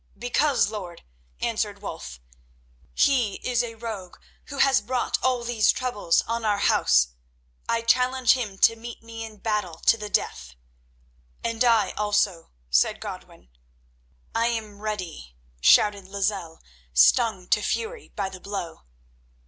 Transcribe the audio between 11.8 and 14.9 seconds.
also," said Godwin. "I am